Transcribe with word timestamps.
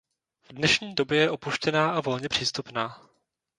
V 0.41 0.53
dnešní 0.53 0.95
době 0.95 1.21
je 1.21 1.29
opuštěná 1.31 1.91
a 1.91 2.01
volně 2.01 2.29
přístupná. 2.29 3.09